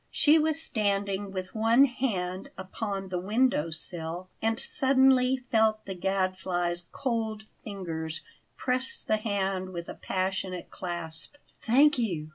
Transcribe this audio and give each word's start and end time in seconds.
She 0.09 0.39
was 0.39 0.59
standing 0.59 1.29
with 1.31 1.53
one 1.53 1.85
hand 1.85 2.49
upon 2.57 3.09
the 3.09 3.19
window 3.19 3.69
sill, 3.69 4.29
and 4.41 4.59
suddenly 4.59 5.37
felt 5.51 5.85
the 5.85 5.93
Gadfly's 5.93 6.85
cold 6.91 7.43
fingers 7.63 8.21
press 8.57 9.03
the 9.03 9.17
hand 9.17 9.69
with 9.73 9.87
a 9.87 9.93
passionate 9.93 10.71
clasp. 10.71 11.35
"Thank 11.61 11.99
you!" 11.99 12.29